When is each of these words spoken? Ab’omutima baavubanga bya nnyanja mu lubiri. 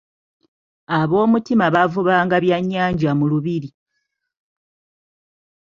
Ab’omutima 0.99 1.65
baavubanga 1.75 2.37
bya 2.43 2.57
nnyanja 2.61 3.11
mu 3.19 3.25
lubiri. 3.31 3.69